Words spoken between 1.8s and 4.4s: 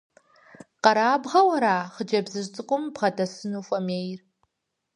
хъыджэбзыжь цӀыкӀум бгъэдэсыну хуэмейр?